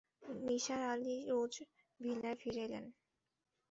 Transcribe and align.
Nisar 0.45 0.81
Ali 0.91 1.15
Rose 1.29 1.53
ভিলায় 1.99 2.37
ফিরে 2.41 2.61
এলেন। 2.63 2.85